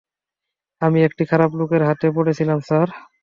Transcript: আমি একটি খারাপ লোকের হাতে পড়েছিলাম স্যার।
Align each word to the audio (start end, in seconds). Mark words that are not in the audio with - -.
আমি 0.81 0.99
একটি 1.03 1.23
খারাপ 1.25 1.51
লোকের 1.59 1.81
হাতে 1.87 2.07
পড়েছিলাম 2.15 2.59
স্যার। 2.61 2.87